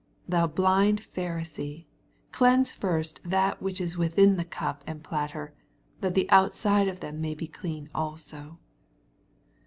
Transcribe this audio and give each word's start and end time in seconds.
26 0.25 0.29
Thou 0.29 0.47
blind 0.47 1.01
Pharisee, 1.13 1.85
cleanse 2.31 2.71
first 2.71 3.19
that 3.23 3.61
whick 3.61 3.79
ii 3.79 3.95
within 3.95 4.35
the 4.35 4.43
cup 4.43 4.83
and 4.87 5.01
E 5.01 5.07
latter, 5.11 5.53
that 5.99 6.15
the 6.15 6.27
outside 6.31 6.87
of 6.87 7.01
them 7.01 7.21
may 7.21 7.35
e 7.39 7.47
clean 7.47 7.87
also. 7.93 8.57